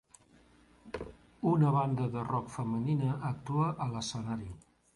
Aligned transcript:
Una 1.51 1.73
banda 1.75 2.09
de 2.15 2.25
rock 2.31 2.51
femenina 2.55 3.13
actua 3.33 3.69
a 3.87 3.91
l'escenari. 3.95 4.53